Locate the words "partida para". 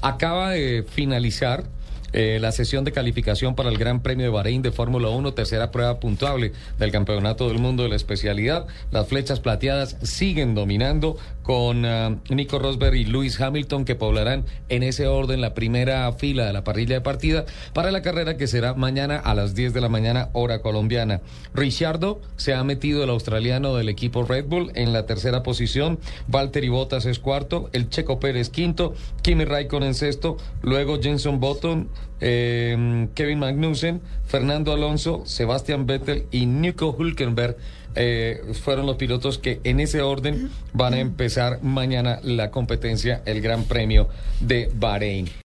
17.00-17.92